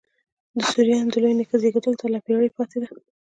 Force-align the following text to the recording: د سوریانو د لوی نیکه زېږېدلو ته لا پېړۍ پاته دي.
د 0.57 0.59
سوریانو 0.71 1.11
د 1.13 1.15
لوی 1.23 1.33
نیکه 1.39 1.55
زېږېدلو 1.61 1.99
ته 1.99 2.05
لا 2.13 2.19
پېړۍ 2.25 2.49
پاته 2.55 2.77
دي. 2.81 2.87